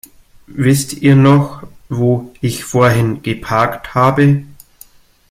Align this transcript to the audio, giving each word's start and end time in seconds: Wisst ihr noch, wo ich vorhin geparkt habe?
Wisst 0.47 0.93
ihr 0.93 1.15
noch, 1.15 1.61
wo 1.87 2.33
ich 2.41 2.63
vorhin 2.63 3.21
geparkt 3.21 3.93
habe? 3.93 4.45